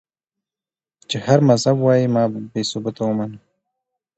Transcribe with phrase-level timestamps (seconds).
[1.09, 3.37] چې هر مذهب وائي ما بې ثبوته اومنه